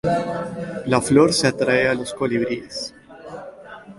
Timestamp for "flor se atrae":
0.99-1.87